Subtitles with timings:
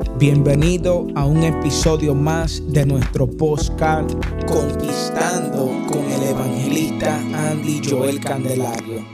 [0.00, 4.10] Bienvenido a un episodio más de nuestro podcast
[4.46, 9.04] Conquistando con el evangelista Andy Joel Candelario.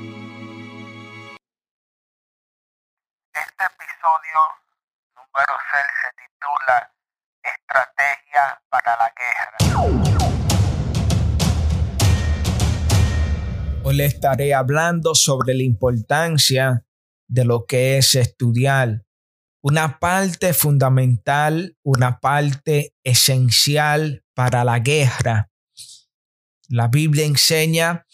[3.35, 4.39] Este episodio
[5.17, 6.93] número 6 se titula
[7.43, 9.57] Estrategia para la guerra.
[13.83, 16.85] Hoy le estaré hablando sobre la importancia
[17.29, 19.06] de lo que es estudiar
[19.69, 25.51] una parte fundamental, una parte esencial para la guerra.
[26.69, 28.07] La Biblia enseña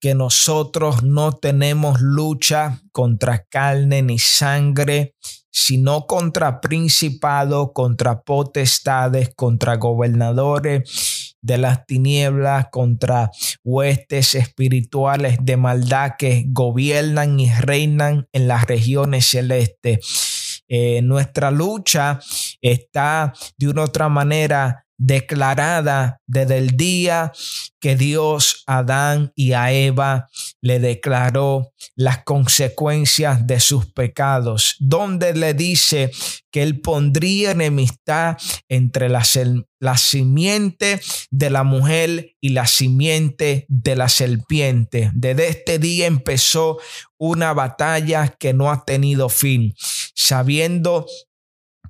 [0.00, 5.14] que nosotros no tenemos lucha contra carne ni sangre,
[5.52, 11.13] sino contra principados, contra potestades, contra gobernadores
[11.44, 13.30] de las tinieblas, contra
[13.62, 20.62] huestes espirituales de maldad que gobiernan y reinan en las regiones celestes.
[20.68, 22.18] Eh, nuestra lucha
[22.62, 27.32] está de una otra manera declarada desde el día
[27.80, 30.28] que Dios a Adán y a Eva
[30.62, 36.10] le declaró las consecuencias de sus pecados, donde le dice
[36.50, 39.22] que él pondría enemistad entre la,
[39.80, 45.10] la simiente de la mujer y la simiente de la serpiente.
[45.14, 46.78] Desde este día empezó
[47.18, 49.74] una batalla que no ha tenido fin,
[50.14, 51.06] sabiendo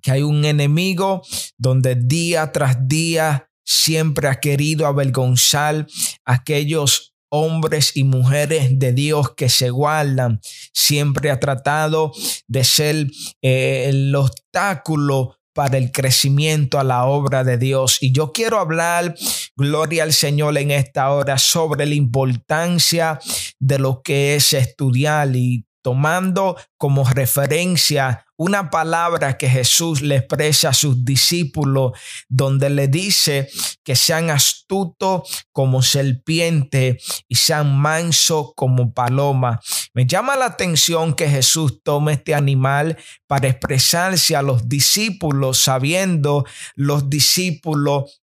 [0.04, 1.22] que hay un enemigo
[1.56, 5.86] donde día tras día siempre ha querido avergonzar
[6.26, 10.40] a aquellos hombres y mujeres de Dios que se guardan.
[10.74, 12.12] Siempre ha tratado
[12.46, 13.06] de ser
[13.40, 17.96] eh, el obstáculo para el crecimiento a la obra de Dios.
[18.02, 19.14] Y yo quiero hablar,
[19.56, 23.18] gloria al Señor, en esta hora sobre la importancia
[23.58, 30.70] de lo que es estudiar y tomando como referencia una palabra que Jesús le expresa
[30.70, 31.92] a sus discípulos,
[32.26, 33.48] donde le dice
[33.84, 39.60] que sean astutos como serpiente y sean manso como paloma.
[39.92, 42.96] Me llama la atención que Jesús tome este animal
[43.26, 46.46] para expresarse a los discípulos, sabiendo
[46.76, 48.23] los discípulos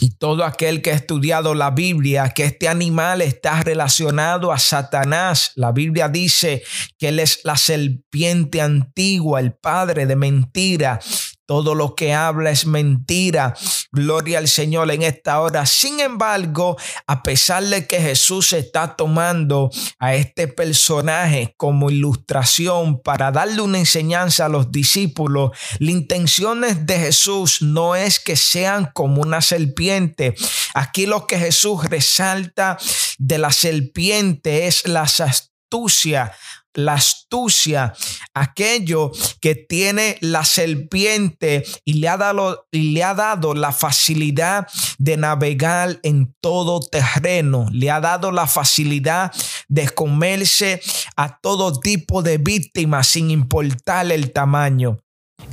[0.00, 5.52] y todo aquel que ha estudiado la Biblia, que este animal está relacionado a Satanás.
[5.54, 6.62] La Biblia dice
[6.98, 11.00] que él es la serpiente antigua, el padre de mentira.
[11.46, 13.54] Todo lo que habla es mentira.
[13.92, 15.64] Gloria al Señor en esta hora.
[15.64, 16.76] Sin embargo,
[17.06, 19.70] a pesar de que Jesús está tomando
[20.00, 26.98] a este personaje como ilustración para darle una enseñanza a los discípulos, la intención de
[26.98, 30.34] Jesús no es que sean como una serpiente.
[30.74, 32.76] Aquí lo que Jesús resalta
[33.18, 36.32] de la serpiente es la astucia
[36.76, 37.94] la astucia,
[38.36, 39.10] aquello
[39.40, 44.66] que tiene la serpiente y le ha dado, y le ha dado la facilidad
[44.98, 49.32] de navegar en todo terreno, le ha dado la facilidad
[49.68, 50.82] de comerse
[51.16, 54.98] a todo tipo de víctimas sin importar el tamaño.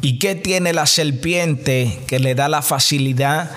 [0.02, 3.50] ¿Y qué tiene la serpiente que le da la facilidad?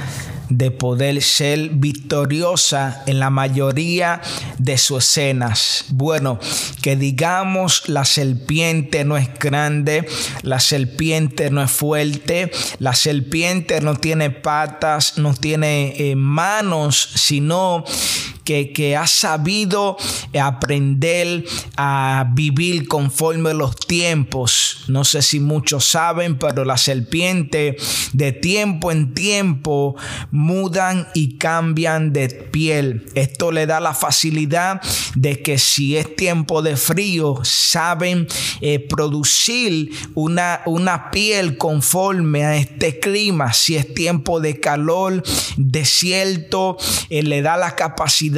[0.49, 4.21] De poder ser victoriosa en la mayoría
[4.59, 5.85] de sus escenas.
[5.89, 6.39] Bueno,
[6.83, 10.07] que digamos la serpiente no es grande,
[10.43, 17.85] la serpiente no es fuerte, la serpiente no tiene patas, no tiene eh, manos, sino
[18.47, 19.97] que, ha sabido
[20.41, 21.45] aprender
[21.77, 24.85] a vivir conforme los tiempos.
[24.89, 27.77] No sé si muchos saben, pero la serpiente
[28.13, 29.97] de tiempo en tiempo
[30.31, 33.07] mudan y cambian de piel.
[33.15, 34.81] Esto le da la facilidad
[35.15, 38.29] de que si es tiempo de frío, saben
[38.61, 43.53] eh, producir una, una piel conforme a este clima.
[43.53, 45.23] Si es tiempo de calor,
[45.57, 46.77] desierto,
[47.11, 48.36] eh, le da la capacidad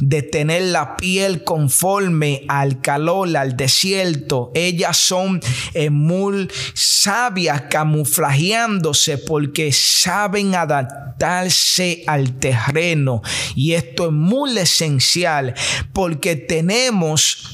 [0.00, 4.50] de tener la piel conforme al calor, al desierto.
[4.54, 5.40] Ellas son
[5.74, 13.22] eh, muy sabias camuflajeándose porque saben adaptarse al terreno.
[13.54, 15.54] Y esto es muy esencial
[15.92, 17.53] porque tenemos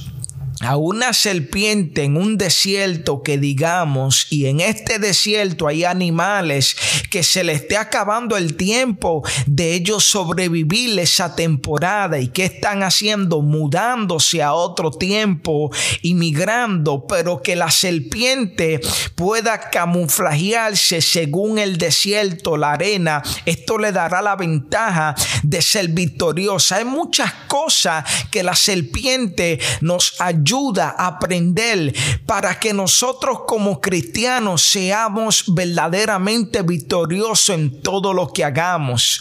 [0.60, 6.76] a una serpiente en un desierto que digamos, y en este desierto hay animales
[7.10, 12.82] que se le esté acabando el tiempo de ellos sobrevivir esa temporada y que están
[12.82, 15.70] haciendo mudándose a otro tiempo,
[16.02, 18.80] inmigrando, pero que la serpiente
[19.14, 26.76] pueda camuflajearse según el desierto, la arena, esto le dará la ventaja de ser victoriosa.
[26.76, 31.94] Hay muchas cosas que la serpiente nos ayuda ayuda a aprender
[32.26, 39.20] para que nosotros como cristianos seamos verdaderamente victoriosos en todo lo que hagamos.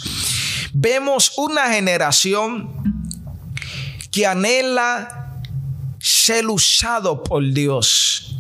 [0.74, 2.70] Vemos una generación
[4.12, 5.42] que anhela
[6.00, 8.36] ser usado por Dios.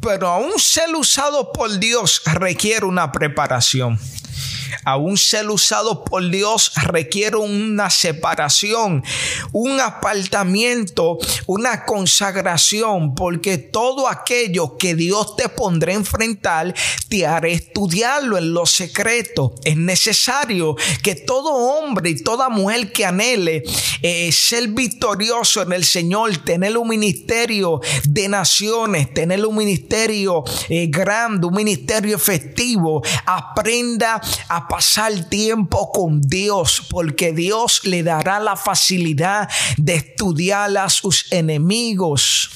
[0.00, 3.98] Pero aún ser usado por Dios requiere una preparación
[4.98, 9.02] un ser usado por Dios requiere una separación,
[9.52, 16.74] un apartamiento, una consagración, porque todo aquello que Dios te pondrá a enfrentar,
[17.08, 19.54] te haré estudiarlo en lo secreto.
[19.64, 23.62] Es necesario que todo hombre y toda mujer que anhele
[24.02, 30.86] eh, ser victorioso en el Señor, tener un ministerio de naciones, tener un ministerio eh,
[30.88, 38.56] grande, un ministerio efectivo, aprenda a pasar tiempo con Dios, porque Dios le dará la
[38.56, 42.50] facilidad de estudiar a sus enemigos.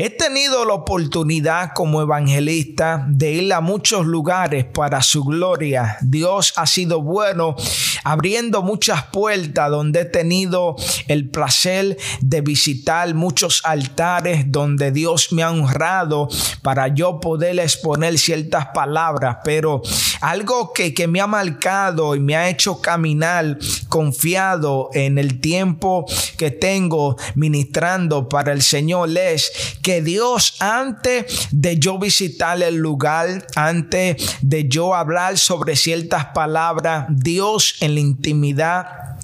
[0.00, 5.96] He tenido la oportunidad como evangelista de ir a muchos lugares para su gloria.
[6.02, 7.56] Dios ha sido bueno
[8.04, 10.76] abriendo muchas puertas donde he tenido
[11.08, 16.28] el placer de visitar muchos altares donde Dios me ha honrado
[16.62, 19.38] para yo poder exponer ciertas palabras.
[19.42, 19.82] Pero
[20.20, 26.04] algo que, que me ha marcado y me ha hecho caminar confiado en el tiempo
[26.36, 29.50] que tengo ministrando para el Señor es
[29.82, 37.06] que Dios antes de yo visitar el lugar, antes de yo hablar sobre ciertas palabras,
[37.08, 39.17] Dios en la intimidad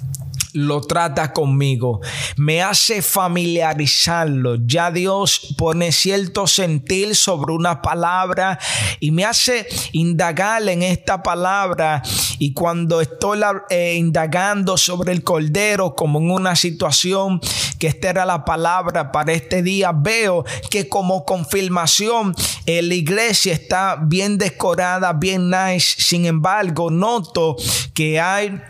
[0.54, 2.00] lo trata conmigo,
[2.36, 4.56] me hace familiarizarlo.
[4.64, 8.58] Ya Dios pone cierto sentir sobre una palabra
[9.00, 12.02] y me hace indagar en esta palabra.
[12.38, 17.40] Y cuando estoy eh, indagando sobre el cordero, como en una situación
[17.80, 22.34] que esta era la palabra para este día, veo que como confirmación
[22.66, 25.96] eh, la iglesia está bien decorada, bien nice.
[25.98, 27.56] Sin embargo, noto
[27.92, 28.60] que hay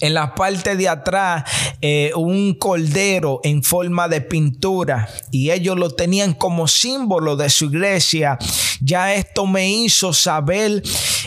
[0.00, 1.44] en la parte de atrás
[1.80, 7.66] eh, un cordero en forma de pintura y ellos lo tenían como símbolo de su
[7.66, 8.38] iglesia.
[8.80, 10.82] Ya esto me hizo saber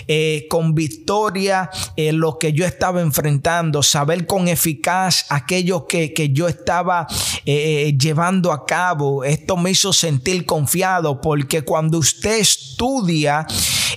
[0.08, 6.30] eh, con victoria eh, lo que yo estaba enfrentando, saber con eficaz aquello que, que
[6.30, 7.08] yo estaba
[7.46, 9.24] llevando a cabo.
[9.24, 13.48] Esto me hizo sentir confiado porque cuando usted estudia,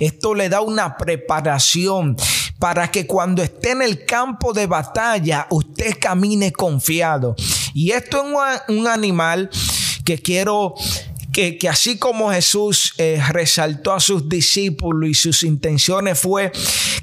[0.01, 2.17] esto le da una preparación
[2.63, 7.35] para que cuando esté en el campo de batalla usted camine confiado.
[7.75, 9.51] Y esto es un, animal
[10.05, 10.77] que quiero
[11.33, 16.53] que, así como Jesús eh, resaltó a sus discípulos y sus intenciones fue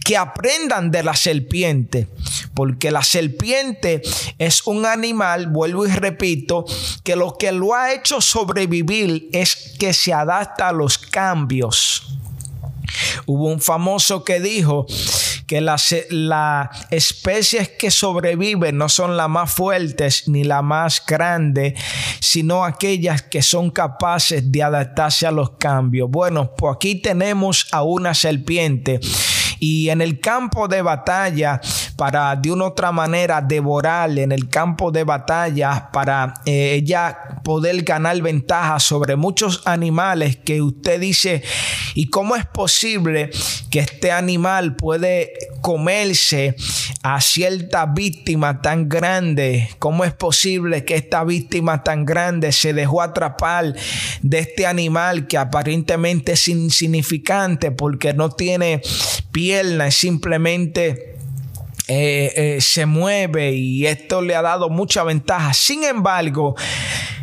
[0.06, 2.08] que aprendan de la serpiente,
[2.54, 4.02] porque la serpiente
[4.38, 6.64] es un animal, vuelvo y repito,
[7.04, 12.16] que lo que lo ha hecho sobrevivir es que se adapta a los cambios.
[13.26, 14.88] Hubo un famoso que dijo
[15.50, 15.96] que las,
[16.92, 21.74] especies que sobreviven no son las más fuertes ni las más grandes,
[22.20, 26.08] sino aquellas que son capaces de adaptarse a los cambios.
[26.08, 29.00] Bueno, pues aquí tenemos a una serpiente
[29.60, 31.62] y en el campo de batalla
[31.96, 37.84] para de una otra manera devorarle en el campo de batalla para eh, ella poder
[37.84, 41.44] ganar ventaja sobre muchos animales que usted dice
[41.96, 43.30] y cómo es posible
[43.70, 46.56] que este animal puede comerse
[47.04, 53.02] a cierta víctima tan grande cómo es posible que esta víctima tan grande se dejó
[53.02, 53.76] atrapar
[54.22, 58.82] de este animal que aparentemente es insignificante porque no tiene
[59.32, 61.16] pierna es simplemente
[61.92, 65.56] eh, eh, se mueve y esto le ha dado mucha ventaja.
[65.56, 66.56] Sin embargo,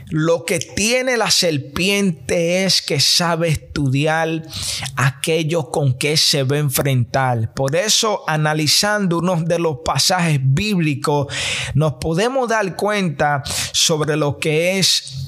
[0.08, 4.42] lo que tiene la serpiente es que sabe estudiar
[4.94, 7.52] aquello con que se va a enfrentar.
[7.54, 11.26] Por eso, analizando uno de los pasajes bíblicos,
[11.75, 15.26] nos podemos dar cuenta sobre lo que es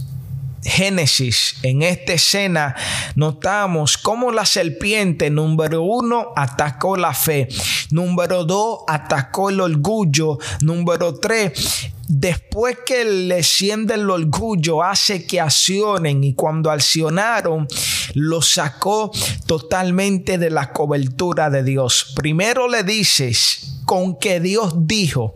[0.63, 2.75] Génesis, en esta escena,
[3.15, 7.49] notamos cómo la serpiente, número uno, atacó la fe.
[7.91, 10.39] Número dos, atacó el orgullo.
[10.61, 17.69] Número tres, después que le siente el orgullo, hace que accionen y cuando accionaron,
[18.15, 19.13] lo sacó
[19.47, 22.13] totalmente de la cobertura de Dios.
[22.17, 25.35] Primero le dices con que Dios dijo.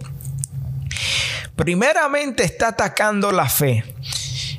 [1.55, 3.85] Primeramente está atacando la fe.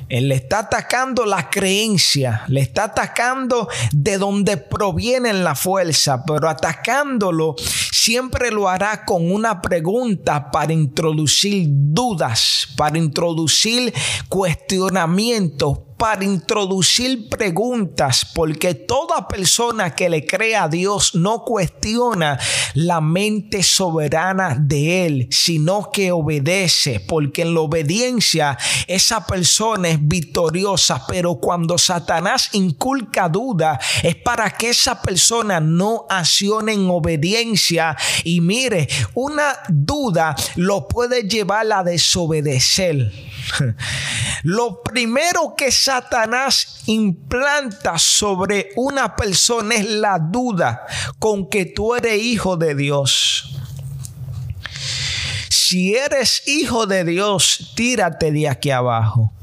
[0.08, 6.48] Él le está atacando la creencia, le está atacando de donde proviene la fuerza, pero
[6.48, 7.56] atacándolo
[8.04, 13.94] siempre lo hará con una pregunta para introducir dudas, para introducir
[14.28, 22.38] cuestionamientos, para introducir preguntas, porque toda persona que le crea a Dios no cuestiona
[22.74, 29.98] la mente soberana de Él, sino que obedece, porque en la obediencia esa persona es
[30.06, 37.96] victoriosa, pero cuando Satanás inculca duda es para que esa persona no accione en obediencia
[38.24, 43.12] y mire, una duda lo puede llevar a desobedecer.
[44.44, 50.84] Lo primero que Satanás implanta sobre una persona es la duda
[51.18, 53.56] con que tú eres hijo de Dios.
[55.48, 59.33] Si eres hijo de Dios, tírate de aquí abajo.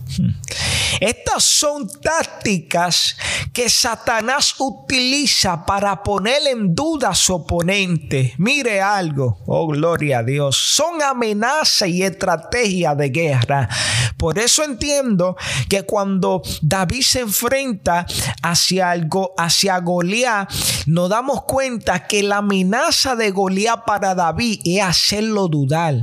[0.99, 3.15] Estas son tácticas
[3.53, 8.33] que Satanás utiliza para poner en duda a su oponente.
[8.37, 13.69] Mire algo, oh gloria a Dios, son amenazas y estrategias de guerra.
[14.17, 15.35] Por eso entiendo
[15.67, 18.05] que cuando David se enfrenta
[18.43, 20.51] hacia algo, hacia Goliat,
[20.85, 25.95] nos damos cuenta que la amenaza de Goliat para David es hacerlo dudar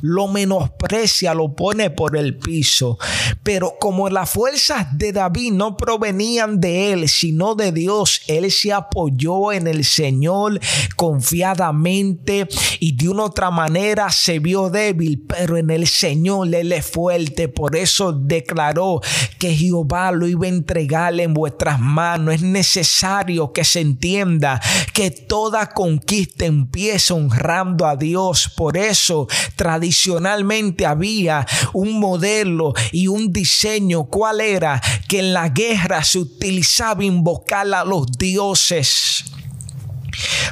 [0.00, 2.98] lo menosprecia, lo pone por el piso.
[3.42, 8.72] Pero como las fuerzas de David no provenían de él, sino de Dios, él se
[8.72, 10.60] apoyó en el Señor
[10.96, 16.86] confiadamente y de una otra manera se vio débil, pero en el Señor él es
[16.86, 17.48] fuerte.
[17.48, 19.00] Por eso declaró
[19.38, 22.34] que Jehová lo iba a entregar en vuestras manos.
[22.34, 24.60] Es necesario que se entienda
[24.92, 28.50] que toda conquista empieza honrando a Dios.
[28.56, 29.26] Por eso,
[29.56, 34.04] tradición tradicionalmente había un modelo y un diseño.
[34.04, 34.80] ¿Cuál era?
[35.08, 39.24] Que en la guerra se utilizaba invocar a los dioses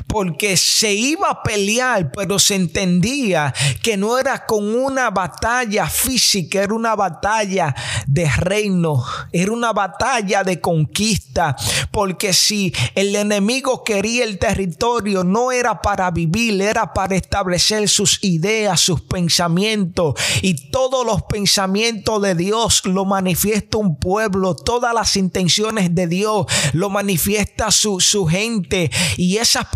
[0.07, 6.63] porque se iba a pelear, pero se entendía que no era con una batalla física,
[6.63, 7.75] era una batalla
[8.07, 11.57] de reino, era una batalla de conquista,
[11.91, 18.19] porque si el enemigo quería el territorio, no era para vivir, era para establecer sus
[18.23, 25.17] ideas, sus pensamientos, y todos los pensamientos de Dios lo manifiesta un pueblo, todas las
[25.17, 29.67] intenciones de Dios lo manifiesta su, su gente, y esas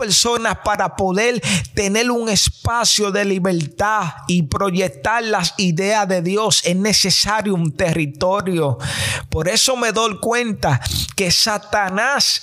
[0.65, 1.41] para poder
[1.75, 8.79] tener un espacio de libertad y proyectar las ideas de Dios es necesario un territorio.
[9.31, 10.81] Por eso me doy cuenta
[11.15, 12.43] que Satanás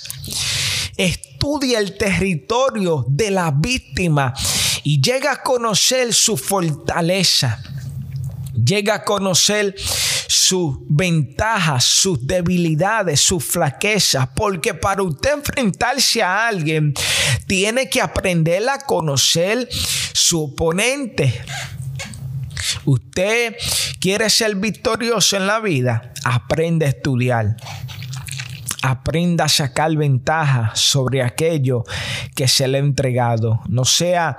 [0.96, 4.32] estudia el territorio de la víctima
[4.82, 7.62] y llega a conocer su fortaleza.
[8.54, 9.74] Llega a conocer
[10.30, 16.94] sus ventajas, sus debilidades, sus flaquezas, porque para usted enfrentarse a alguien,
[17.48, 21.34] tiene que aprender a conocer su oponente.
[22.84, 23.56] Usted
[23.98, 27.56] quiere ser victorioso en la vida, aprende a estudiar.
[28.82, 31.82] Aprenda a sacar ventaja sobre aquello
[32.36, 33.60] que se le ha entregado.
[33.68, 34.36] No sea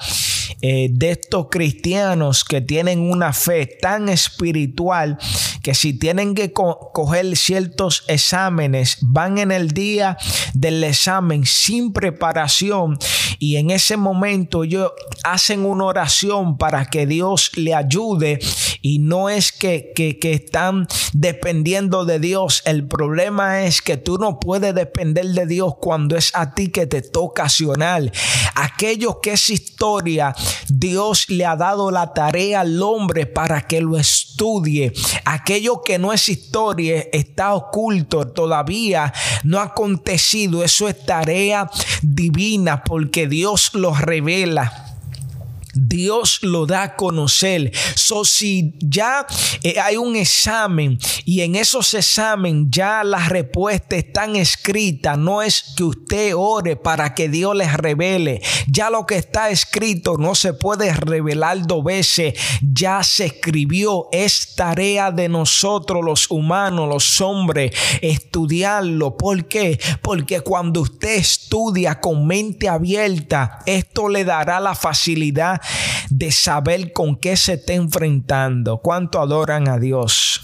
[0.62, 5.18] eh, de estos cristianos que tienen una fe tan espiritual
[5.63, 10.18] que si tienen que coger ciertos exámenes, van en el día
[10.53, 12.98] del examen sin preparación
[13.39, 14.91] y en ese momento ellos
[15.24, 18.39] hacen una oración para que Dios le ayude
[18.82, 22.64] y no es que, que, que están dependiendo de Dios.
[22.66, 26.88] El problema es que tú no puedes depender de Dios cuando es a ti que
[26.88, 28.12] te toca accionar.
[28.56, 30.36] Aquello que es historia,
[30.68, 34.94] Dios le ha dado la tarea al hombre para que lo estudie.
[35.26, 40.64] Aquello que no es historia está oculto, todavía no ha acontecido.
[40.64, 41.70] Eso es tarea
[42.02, 44.90] divina porque Dios lo revela.
[45.74, 47.72] Dios lo da a conocer.
[47.96, 49.25] So, si ya
[49.63, 55.74] eh, hay un examen y en esos exámenes ya las respuestas están escritas, no es
[55.75, 58.42] que usted ore para que Dios les revele.
[58.68, 62.34] Ya lo que está escrito no se puede revelar dos veces.
[62.62, 64.08] Ya se escribió.
[64.12, 69.18] Es tarea de nosotros los humanos, los hombres, estudiarlo.
[69.18, 69.80] ¿Por qué?
[70.01, 75.61] Porque cuando usted estudia con mente abierta, esto le dará la facilidad
[76.10, 80.41] de saber con qué se está enfrentando, cuánto adoran a Dios.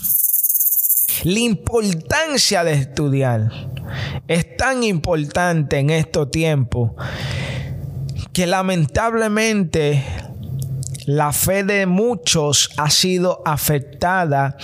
[1.23, 3.51] La importancia de estudiar
[4.27, 6.91] es tan importante en estos tiempos
[8.33, 10.03] que lamentablemente
[11.07, 14.57] la fe de muchos ha sido afectada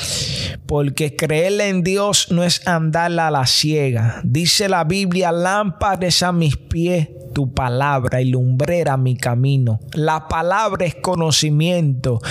[0.65, 4.21] porque creer en Dios no es andar a la ciega.
[4.23, 9.79] Dice la Biblia, lámparas a mis pies tu palabra y lumbrera mi camino.
[9.93, 12.21] La palabra es conocimiento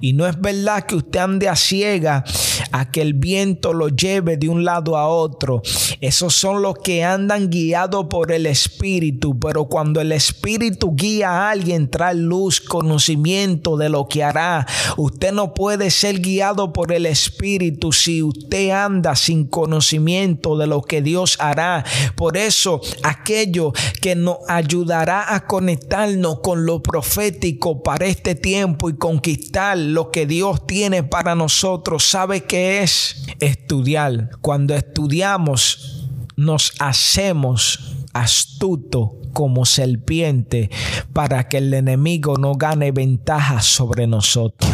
[0.00, 2.24] y no es verdad que usted ande a ciega
[2.72, 5.62] a que el viento lo lleve de un lado a otro.
[6.00, 11.50] Esos son los que andan guiados por el Espíritu, pero cuando el Espíritu guía a
[11.50, 14.66] alguien, trae luz, conocimiento de lo que hará.
[14.96, 20.82] Usted no puede ser guiado por el Espíritu si usted anda sin conocimiento de lo
[20.82, 21.84] que Dios hará.
[22.16, 28.96] Por eso, aquello que nos ayudará a conectarnos con lo profético para este tiempo y
[28.96, 34.30] conquistar lo que Dios tiene para nosotros, sabe que es estudiar.
[34.40, 40.70] Cuando estudiamos, nos hacemos astuto como serpiente
[41.12, 44.68] para que el enemigo no gane ventaja sobre nosotros.